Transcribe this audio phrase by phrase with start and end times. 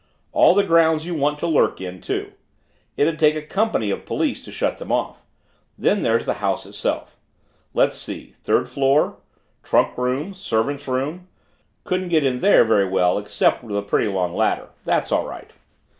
[0.31, 2.31] All the grounds you want to lurk in, too;
[2.97, 5.21] it'd take a company of police to shut them off.
[5.77, 7.17] Then there's the house itself.
[7.75, 9.17] Let's see third floor
[9.61, 11.27] trunk room, servants' rooms
[11.83, 15.51] couldn't get in there very well except with a pretty long ladder that's all right.